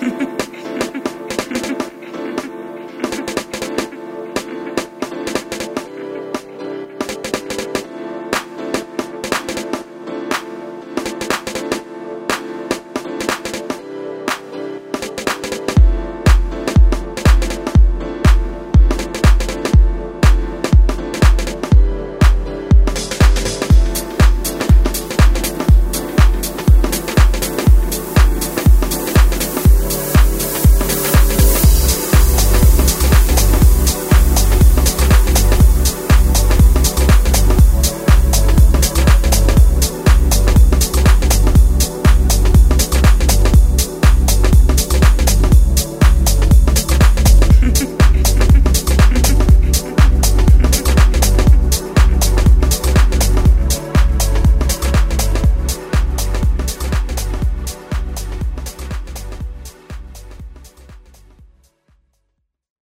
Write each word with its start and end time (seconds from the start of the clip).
Ha. 0.00 0.26